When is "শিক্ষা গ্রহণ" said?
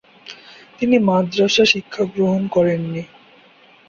1.65-2.41